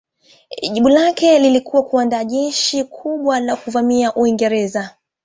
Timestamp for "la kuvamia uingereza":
3.39-4.95